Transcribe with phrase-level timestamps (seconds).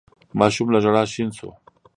[0.39, 1.49] ماشوم له ژړا شين شو.